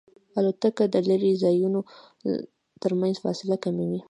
[0.39, 1.79] الوتکه د لرې ځایونو
[2.81, 3.99] ترمنځ فاصله کموي.